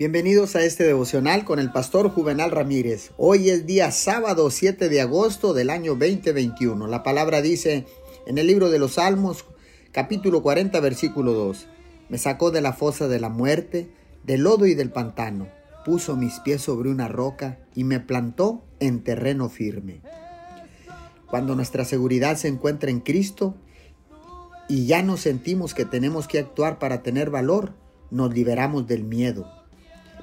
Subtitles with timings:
[0.00, 3.10] Bienvenidos a este devocional con el pastor Juvenal Ramírez.
[3.18, 6.86] Hoy es día sábado 7 de agosto del año 2021.
[6.86, 7.84] La palabra dice
[8.26, 9.44] en el libro de los Salmos,
[9.92, 11.68] capítulo 40, versículo 2.
[12.08, 13.90] Me sacó de la fosa de la muerte,
[14.24, 15.48] del lodo y del pantano.
[15.84, 20.00] Puso mis pies sobre una roca y me plantó en terreno firme.
[21.26, 23.54] Cuando nuestra seguridad se encuentra en Cristo
[24.66, 27.74] y ya no sentimos que tenemos que actuar para tener valor,
[28.10, 29.59] nos liberamos del miedo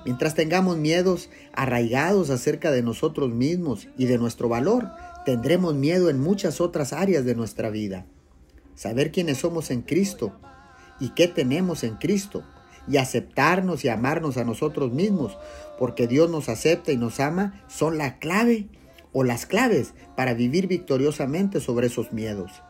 [0.07, 4.89] Mientras tengamos miedos arraigados acerca de nosotros mismos y de nuestro valor,
[5.25, 8.05] tendremos miedo en muchas otras áreas de nuestra vida.
[8.73, 10.31] Saber quiénes somos en Cristo
[11.01, 12.45] y qué tenemos en Cristo
[12.87, 15.37] y aceptarnos y amarnos a nosotros mismos,
[15.77, 18.69] porque Dios nos acepta y nos ama, son la clave
[19.11, 22.63] o las claves para vivir victoriosamente sobre esos miedos.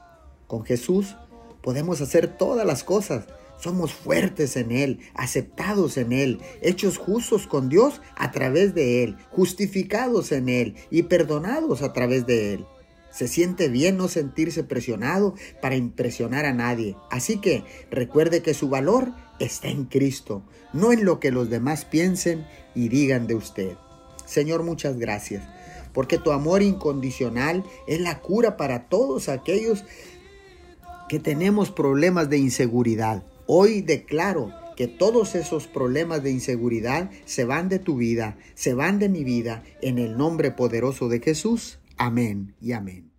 [0.47, 1.15] Con Jesús
[1.61, 3.27] podemos hacer todas las cosas
[3.59, 9.17] somos fuertes en Él, aceptados en Él, hechos justos con Dios a través de Él,
[9.31, 12.65] justificados en Él y perdonados a través de Él.
[13.11, 16.95] Se siente bien no sentirse presionado para impresionar a nadie.
[17.09, 21.85] Así que recuerde que su valor está en Cristo, no en lo que los demás
[21.85, 23.75] piensen y digan de usted.
[24.25, 25.43] Señor, muchas gracias,
[25.93, 29.83] porque tu amor incondicional es la cura para todos aquellos
[31.09, 33.23] que tenemos problemas de inseguridad.
[33.47, 38.99] Hoy declaro que todos esos problemas de inseguridad se van de tu vida, se van
[38.99, 41.79] de mi vida, en el nombre poderoso de Jesús.
[41.97, 43.16] Amén y amén.